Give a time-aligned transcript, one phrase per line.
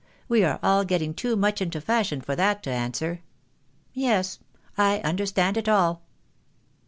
[0.27, 3.21] We are all getting too much into fashion for that to answer.
[3.93, 4.39] Yes;
[4.75, 6.01] I understand it all."